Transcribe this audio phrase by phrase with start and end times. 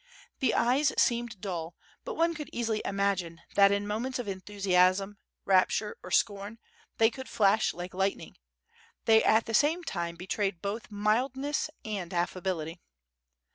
[0.39, 5.95] The eyes seemed dull, but one could easily imagine that in moments of enthusiasm, rapture,
[6.01, 6.57] or scorn,
[6.97, 8.35] they could flash like lightning;
[9.05, 12.79] they at the same time betrayed both mildness and affability.